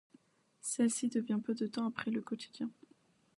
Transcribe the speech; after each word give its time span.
Celle-ci 0.61 1.09
devient 1.09 1.39
peu 1.43 1.53
de 1.53 1.67
temps 1.67 1.85
après 1.87 2.09
le 2.09 2.21
quotidien'. 2.23 2.71